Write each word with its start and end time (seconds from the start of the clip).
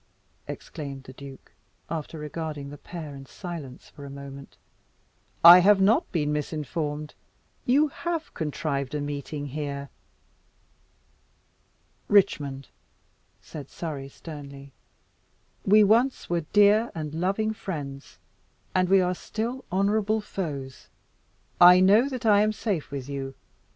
exclaimed 0.47 1.03
the 1.03 1.13
duke, 1.13 1.51
after 1.87 2.17
regarding 2.17 2.71
the 2.71 2.77
pair 2.79 3.13
in 3.13 3.23
silence 3.27 3.87
for 3.87 4.03
a 4.03 4.09
moment, 4.09 4.57
"I 5.43 5.59
have 5.59 5.79
not 5.79 6.11
been 6.11 6.33
misinformed. 6.33 7.13
You 7.67 7.89
have 7.89 8.33
contrived 8.33 8.95
a 8.95 8.99
meeting 8.99 9.45
here." 9.49 9.91
"Richmond," 12.07 12.69
said 13.43 13.69
Surrey 13.69 14.09
sternly, 14.09 14.71
"we 15.67 15.83
once 15.83 16.27
were 16.31 16.45
dear 16.51 16.91
and 16.95 17.13
loving 17.13 17.53
friends, 17.53 18.17
and 18.73 18.89
we 18.89 19.01
are 19.01 19.13
still 19.13 19.65
honourable 19.71 20.19
foes. 20.19 20.89
I 21.61 21.79
know 21.79 22.09
that 22.09 22.25
I 22.25 22.41
am 22.41 22.53
safe 22.53 22.89
with 22.89 23.07
you. 23.07 23.35